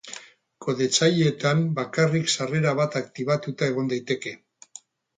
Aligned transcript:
Kodetzaileetan 0.65 1.61
bakarrik 1.81 2.35
sarrera 2.39 2.75
bat 2.83 3.01
aktibatuta 3.05 3.71
egon 3.73 3.97
daiteke. 3.97 4.39